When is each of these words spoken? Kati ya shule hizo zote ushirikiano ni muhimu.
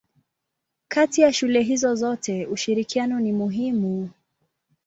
Kati 0.87 1.21
ya 1.21 1.33
shule 1.33 1.61
hizo 1.61 1.95
zote 1.95 2.45
ushirikiano 2.45 3.19
ni 3.19 3.31
muhimu. 3.33 4.09